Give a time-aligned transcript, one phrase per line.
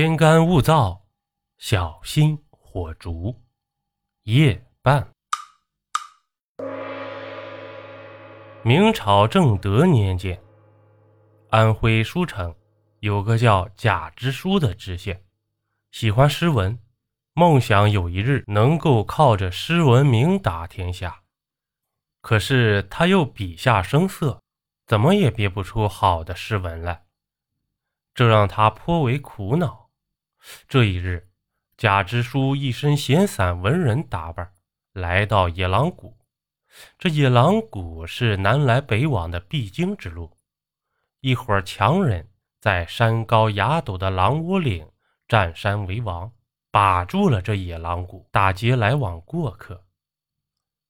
[0.00, 0.98] 天干物燥，
[1.58, 3.38] 小心火烛。
[4.22, 5.06] 夜半。
[8.62, 10.42] 明朝正德年间，
[11.50, 12.56] 安徽舒城
[13.00, 15.22] 有个叫贾之书的知县，
[15.90, 16.78] 喜欢诗文，
[17.34, 21.20] 梦想有一日能够靠着诗文名打天下。
[22.22, 24.40] 可是他又笔下生涩，
[24.86, 27.04] 怎么也憋不出好的诗文来，
[28.14, 29.89] 这让他颇为苦恼。
[30.68, 31.28] 这一日，
[31.76, 34.52] 贾之书一身闲散文人打扮，
[34.92, 36.16] 来到野狼谷。
[36.98, 40.36] 这野狼谷是南来北往的必经之路。
[41.20, 44.88] 一伙强人在山高崖陡的狼窝岭
[45.28, 46.32] 占山为王，
[46.70, 49.84] 把住了这野狼谷，打劫来往过客。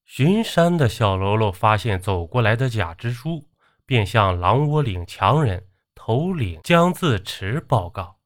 [0.05, 3.49] 巡山的小喽啰发现走过来的贾之书，
[3.87, 8.20] 便向狼窝岭强人头领江自持报告。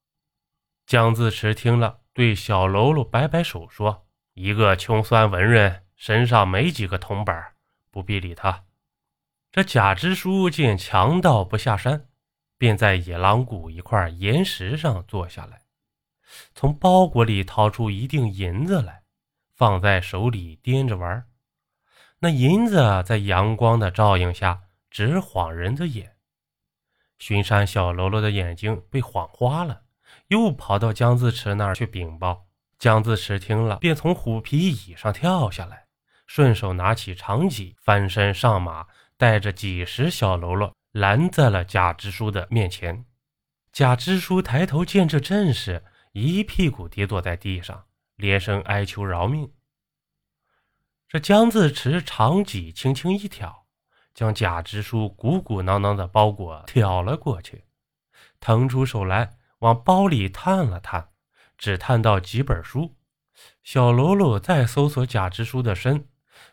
[0.87, 7.55] 江自持听了，对小喽啰摆摆手说：“一个穷酸文人，身上没几个铜板，
[7.91, 8.65] 不必理他。”
[9.51, 12.09] 这贾支书见强盗不下山，
[12.59, 15.63] 便在野狼谷一块岩石上坐下来，
[16.55, 19.05] 从包裹里掏出一锭银子来，
[19.55, 21.27] 放在手里掂着玩。
[22.19, 26.17] 那银子在阳光的照应下，直晃人的眼。
[27.19, 29.84] 巡山小喽啰的眼睛被晃花了。
[30.29, 32.47] 又跑到江自持那儿去禀报。
[32.79, 35.87] 江自持听了，便从虎皮椅上跳下来，
[36.27, 43.07] 顺手拿起长戟，翻身上马，带着几十小喽啰拦在了贾支书的面前。
[43.73, 47.85] 贾支书抬头见这阵势，一屁股跌坐在地上，
[48.17, 49.51] 连声哀求饶命。
[51.09, 53.67] 这江自持长戟轻轻一挑，
[54.13, 57.65] 将贾支书鼓鼓囊囊的包裹挑了过去，
[58.41, 59.39] 腾出手来。
[59.65, 61.09] 往包里探了探，
[61.57, 62.95] 只探到几本书。
[63.63, 66.07] 小喽啰再搜索贾支书的身，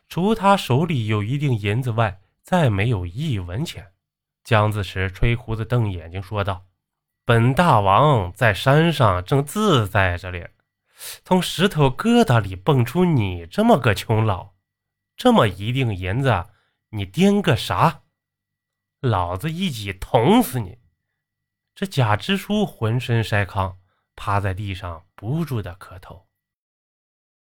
[0.08, 3.92] 除他手里有一锭银子外，再没有一文钱。
[4.46, 6.68] 江自持吹胡子瞪眼睛说道
[7.26, 10.48] ：“本大王在山上正自在着哩，
[11.26, 14.54] 从石头疙瘩里蹦出你这么个穷佬，
[15.18, 16.46] 这么一锭银子，
[16.92, 18.04] 你掂个啥？
[19.02, 20.78] 老子一戟捅死你！”
[21.82, 23.76] 这贾支书浑身筛糠，
[24.16, 26.28] 趴在地上不住的磕头。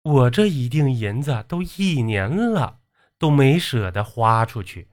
[0.03, 2.77] 我这一锭银子都一年了，
[3.17, 4.91] 都没舍得花出去，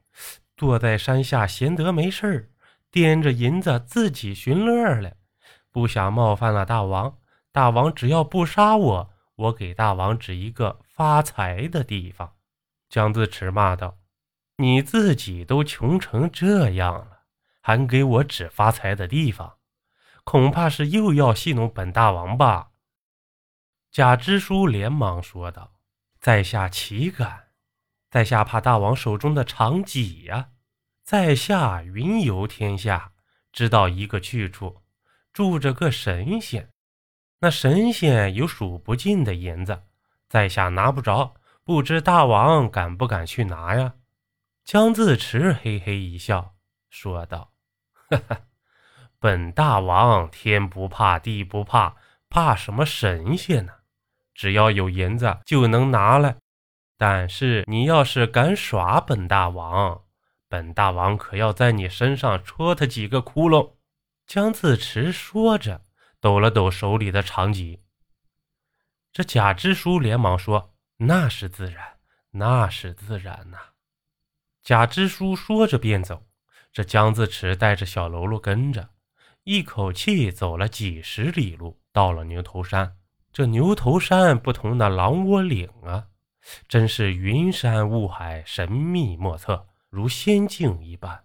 [0.56, 2.48] 坐在山下闲得没事儿，
[2.90, 5.14] 掂着银子自己寻乐了，
[5.70, 7.18] 不想冒犯了大王。
[7.52, 12.32] 大王只要不杀我，我给大王指一个发财的地方。
[12.88, 13.98] 江自持骂道
[14.56, 17.15] ：“你自己都穷成这样了。”
[17.66, 19.56] 还给我指发财的地方，
[20.22, 22.70] 恐怕是又要戏弄本大王吧？
[23.90, 25.72] 贾支书连忙说道
[26.22, 27.48] ：“在下岂敢？
[28.08, 30.50] 在下怕大王手中的长戟呀！
[31.02, 33.10] 在下云游天下，
[33.50, 34.82] 知道一个去处，
[35.32, 36.70] 住着个神仙。
[37.40, 39.82] 那神仙有数不尽的银子，
[40.28, 41.34] 在下拿不着，
[41.64, 43.94] 不知大王敢不敢去拿呀？”
[44.62, 46.54] 江自持嘿嘿一笑，
[46.90, 47.54] 说道。
[48.08, 48.40] 哈哈，
[49.18, 51.96] 本大王天不怕地不怕，
[52.28, 53.72] 怕什么神仙呢？
[54.34, 56.36] 只要有银子就能拿来。
[56.98, 60.02] 但是你要是敢耍本大王，
[60.48, 63.74] 本大王可要在你身上戳他几个窟窿。
[64.26, 65.82] 江自持说着，
[66.20, 67.82] 抖了抖手里的长戟。
[69.12, 71.98] 这贾支书连忙说：“那是自然，
[72.30, 73.58] 那是自然呐。”
[74.62, 76.26] 贾支书说着便走。
[76.76, 78.90] 这江自持带着小喽啰跟着，
[79.44, 82.98] 一口气走了几十里路，到了牛头山。
[83.32, 86.08] 这牛头山不同那狼窝岭啊，
[86.68, 91.24] 真是云山雾海，神秘莫测，如仙境一般。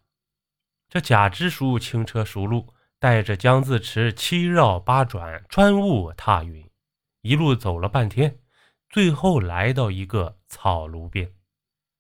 [0.88, 6.66] 这贾支书轻车熟路，带着江自持七绕八转，穿雾踏云，
[7.23, 8.40] 一路走了半天，
[8.90, 11.29] 最后来到一个草庐边。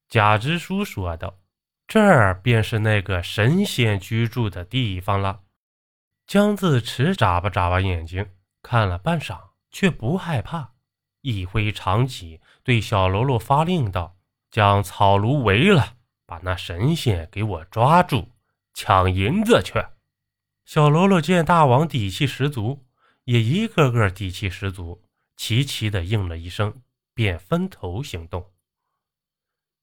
[0.07, 1.40] 贾支书说道。
[1.93, 5.41] 这儿便是那个神仙居住的地方了。
[6.25, 8.29] 姜自持眨巴眨巴眼睛，
[8.63, 9.37] 看了半晌，
[9.71, 10.71] 却不害怕，
[11.19, 14.15] 一挥长戟，对小喽啰发令道
[14.49, 18.29] ：“将草庐围了，把那神仙给我抓住，
[18.73, 19.73] 抢银子去。”
[20.63, 22.85] 小喽啰见大王底气十足，
[23.25, 25.03] 也一个个底气十足，
[25.35, 26.73] 齐齐的应了一声，
[27.13, 28.50] 便分头行动。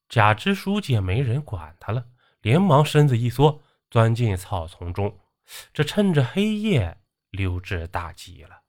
[0.08, 2.06] 贾支书见没人管他了，
[2.40, 3.60] 连忙身子一缩，
[3.90, 5.18] 钻进草丛中。
[5.72, 6.98] 这趁着黑夜
[7.30, 8.62] 溜之大吉了。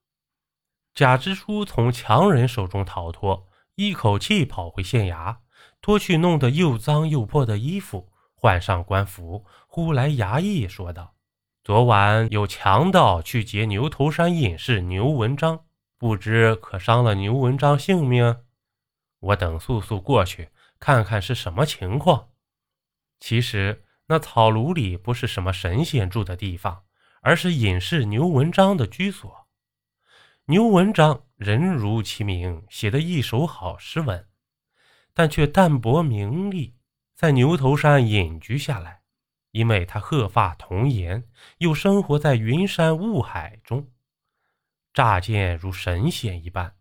[0.93, 5.37] 贾支书从强人手中逃脱，一口气跑回县衙，
[5.81, 11.15] 脱去弄得又脏又破的衣服，换上官服，呼来衙役说道
[11.63, 15.65] ：“昨晚有强盗去劫牛头山隐士牛文章，
[15.97, 18.43] 不知可伤了牛文章性命？
[19.19, 22.29] 我等速速过去看看是什么情况。”
[23.19, 26.83] 其实那草庐里不是什么神仙住的地方，
[27.21, 29.47] 而是隐士牛文章的居所。
[30.45, 34.27] 牛文章人如其名，写的一手好诗文，
[35.13, 36.75] 但却淡泊名利，
[37.15, 39.01] 在牛头山隐居下来。
[39.51, 41.27] 因为他鹤发童颜，
[41.57, 43.91] 又生活在云山雾海中，
[44.93, 46.75] 乍见如神仙一般。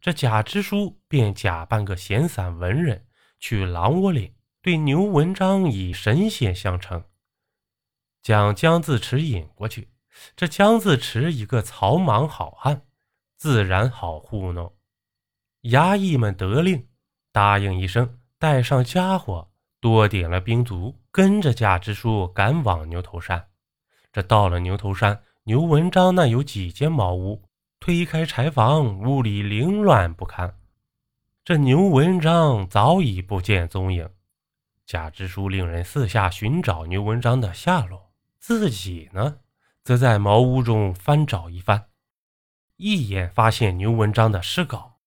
[0.00, 3.06] 这贾支书便假扮个闲散文人，
[3.40, 4.32] 去狼窝岭，
[4.62, 7.02] 对牛文章以神仙相称，
[8.22, 9.88] 将江自持引过去。
[10.36, 12.82] 这江自持一个草莽好汉。
[13.38, 14.76] 自然好糊弄，
[15.62, 16.86] 衙役们得令，
[17.32, 19.50] 答应一声，带上家伙，
[19.80, 23.48] 多点了兵卒，跟着贾支书赶往牛头山。
[24.12, 27.42] 这到了牛头山，牛文章那有几间茅屋，
[27.78, 30.59] 推开柴房，屋里凌乱不堪。
[31.50, 34.08] 这牛文章早已不见踪影，
[34.86, 39.38] 贾支书令人四下寻找牛文章的下落，自己呢，
[39.82, 41.88] 则在茅屋中翻找一番。
[42.76, 45.00] 一眼发现牛文章的诗稿，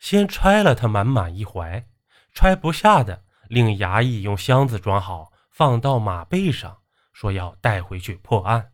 [0.00, 1.86] 先揣了他满满一怀，
[2.32, 6.78] 揣不下的，令衙役用箱子装好，放到马背上，
[7.12, 8.72] 说要带回去破案。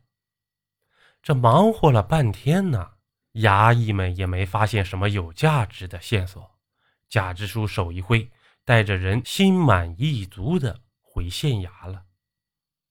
[1.21, 2.93] 这忙活了半天呢，
[3.37, 6.57] 衙役们也没发现什么有价值的线索。
[7.09, 8.29] 贾支书手一挥，
[8.65, 12.03] 带着人心满意足的回县衙了。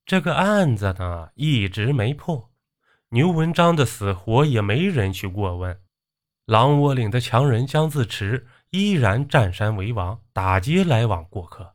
[0.04, 2.50] 这个案子呢，一直没破。
[3.10, 5.80] 牛文章的死活也没人去过问，
[6.44, 11.74] 狼窝岭的强人江自持依然占山为王，打劫来往过客。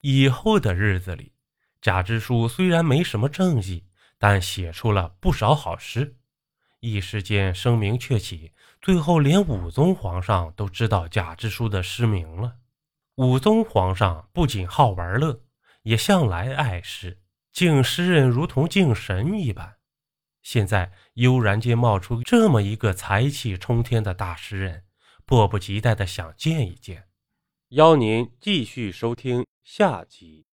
[0.00, 1.32] 以后的日子里，
[1.80, 3.86] 贾支书虽然没什么政绩，
[4.18, 6.16] 但写出了不少好诗，
[6.82, 8.52] 一时间声名鹊起。
[8.80, 12.56] 最后连武宗皇上都知道贾支书的诗名了。
[13.14, 15.42] 武宗皇上不仅好玩乐，
[15.82, 17.20] 也向来爱诗，
[17.52, 19.76] 敬诗人如同敬神一般。
[20.42, 24.82] 现在悠然间冒出这么一个才气冲天的大诗人，
[25.24, 27.04] 迫不及待的想见一见。
[27.68, 30.46] 邀您继续收听下集。